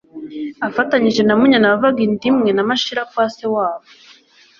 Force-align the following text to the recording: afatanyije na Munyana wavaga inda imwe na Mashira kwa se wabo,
afatanyije 0.67 1.21
na 1.23 1.33
Munyana 1.39 1.71
wavaga 1.71 1.99
inda 2.05 2.25
imwe 2.31 2.49
na 2.53 2.65
Mashira 2.69 3.01
kwa 3.11 3.25
se 3.35 3.45
wabo, 3.55 3.87